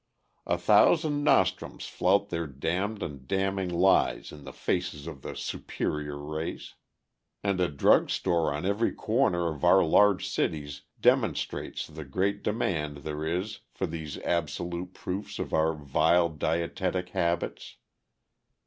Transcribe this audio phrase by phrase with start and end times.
[0.47, 6.17] A thousand nostrums flout their damned and damning lies in the faces of the "superior
[6.17, 6.73] race"!
[7.43, 12.97] And a drug store on every corner of our large cities demonstrates the great demand
[13.05, 17.75] there is for these absolute proofs of our vile dietetic habits.